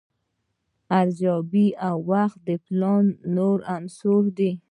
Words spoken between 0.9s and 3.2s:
ارزیابي او وخت د پلان